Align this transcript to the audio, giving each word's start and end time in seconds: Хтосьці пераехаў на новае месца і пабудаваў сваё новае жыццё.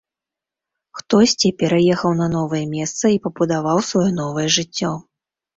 Хтосьці 1.01 1.51
пераехаў 1.59 2.11
на 2.21 2.27
новае 2.37 2.63
месца 2.75 3.05
і 3.17 3.21
пабудаваў 3.27 3.77
сваё 3.93 4.11
новае 4.23 4.47
жыццё. 4.57 4.91